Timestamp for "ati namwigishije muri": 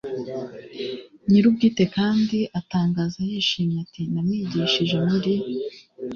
3.85-5.33